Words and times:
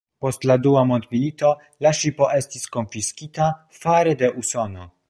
Post 0.25 0.45
la 0.51 0.55
Dua 0.61 0.81
Mondmilito 0.91 1.51
la 1.87 1.93
ŝipo 1.99 2.31
estis 2.39 2.67
konfiskita 2.79 3.53
fare 3.85 4.21
de 4.25 4.35
Usono. 4.45 4.95